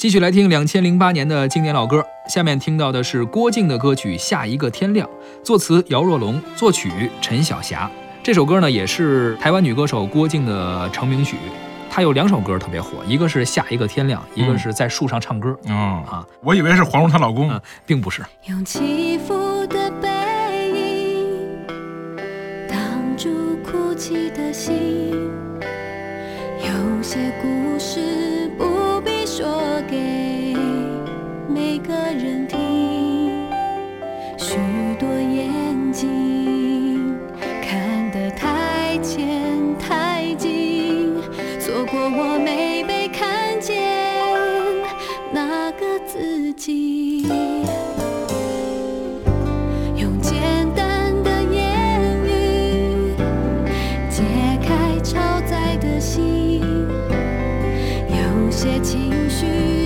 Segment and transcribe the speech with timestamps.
[0.00, 5.06] 继续来听两千零八年的经典老歌，下面听到的是郭靖的歌曲《下一个天亮》，
[5.44, 7.90] 作词姚若龙，作曲陈晓霞。
[8.22, 11.36] 这首歌呢也是台湾女歌手郭靖的成名曲。
[11.90, 15.54] 她有两首歌特别火，一个是《下一个天亮》，一个是在树上唱歌。
[15.66, 17.50] 嗯啊，我以为是黄蓉她老公。
[17.50, 18.22] 嗯，并不是。
[18.46, 20.08] 用起伏的背
[20.70, 21.58] 影
[22.66, 22.78] 挡
[23.18, 25.12] 住哭泣的心，
[26.58, 28.69] 有些故事不必
[29.40, 30.54] 说给
[31.48, 33.40] 每个人听。
[34.36, 34.58] 许
[34.98, 37.16] 多眼睛
[37.62, 41.14] 看得太浅太近，
[41.58, 43.80] 错过我没被看见
[45.32, 47.26] 那个自己。
[49.96, 50.36] 用简
[50.76, 53.14] 单的言语
[54.10, 54.22] 解
[54.62, 56.60] 开超载的心，
[58.10, 59.79] 有些情 choose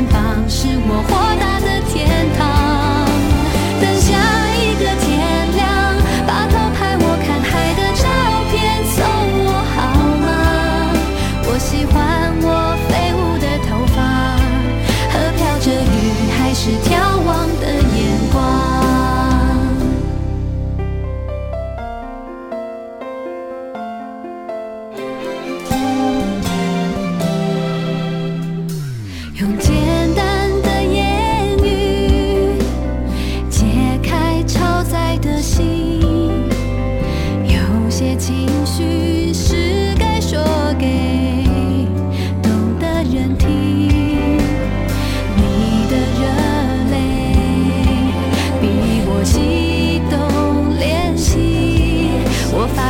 [0.00, 2.49] 肩膀是我豁达的天堂。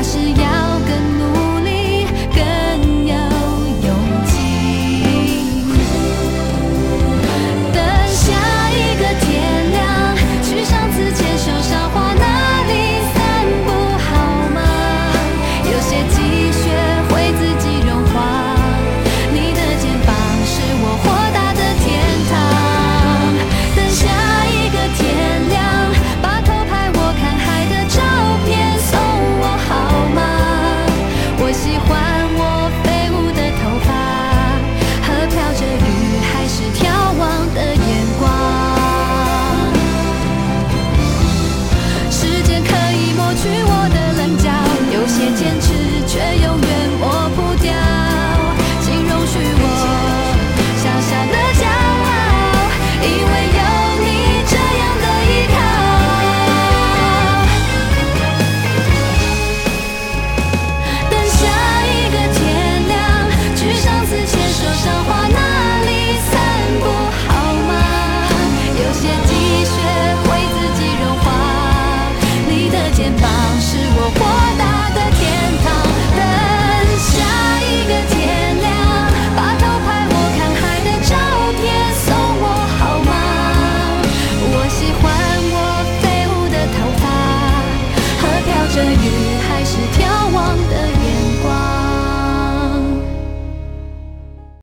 [0.00, 0.69] 还是要